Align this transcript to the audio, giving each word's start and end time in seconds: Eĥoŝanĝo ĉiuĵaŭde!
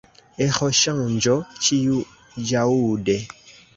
Eĥoŝanĝo 0.45 1.35
ĉiuĵaŭde! 1.67 3.19